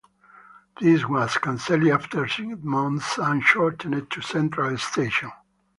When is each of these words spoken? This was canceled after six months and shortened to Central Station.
This 0.79 1.05
was 1.05 1.37
canceled 1.37 1.85
after 1.85 2.27
six 2.27 2.47
months 2.63 3.19
and 3.19 3.43
shortened 3.43 4.09
to 4.09 4.21
Central 4.21 4.75
Station. 4.79 5.31